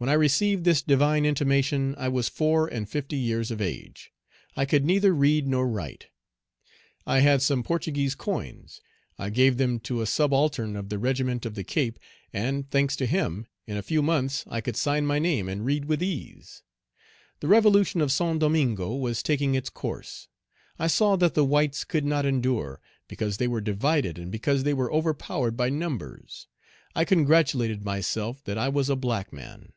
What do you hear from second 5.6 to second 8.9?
write; I had some Portuguese coins;